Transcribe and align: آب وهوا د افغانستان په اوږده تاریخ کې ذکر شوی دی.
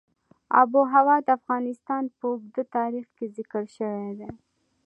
آب 0.59 0.69
وهوا 0.79 1.17
د 1.25 1.27
افغانستان 1.39 2.03
په 2.17 2.23
اوږده 2.31 2.63
تاریخ 2.77 3.05
کې 3.17 3.25
ذکر 3.37 3.63
شوی 3.75 4.11
دی. 4.19 4.29